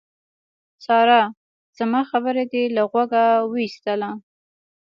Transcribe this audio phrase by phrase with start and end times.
[0.85, 1.21] سارا!
[1.77, 4.09] زما خبره دې له غوږه واېستله.